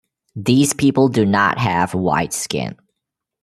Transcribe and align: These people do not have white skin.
These 0.35 0.73
people 0.73 1.09
do 1.09 1.27
not 1.27 1.59
have 1.59 1.93
white 1.93 2.33
skin. 2.33 2.75